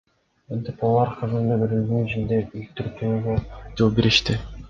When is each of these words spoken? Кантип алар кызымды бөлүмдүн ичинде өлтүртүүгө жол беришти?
Кантип 0.53 0.79
алар 0.87 1.11
кызымды 1.19 1.57
бөлүмдүн 1.63 2.09
ичинде 2.09 2.41
өлтүртүүгө 2.61 3.35
жол 3.83 3.95
беришти? 4.01 4.41